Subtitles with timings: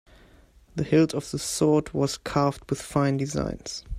[0.75, 3.83] The hilt of the sword was carved with fine designs.